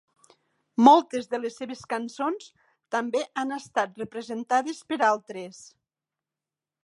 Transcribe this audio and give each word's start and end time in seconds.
Moltes 0.85 1.27
de 1.33 1.39
les 1.41 1.57
seves 1.61 1.83
cançons 1.91 2.47
també 2.97 3.21
han 3.43 3.55
estat 3.59 4.01
representades 4.05 4.79
per 4.93 5.01
altres. 5.13 5.63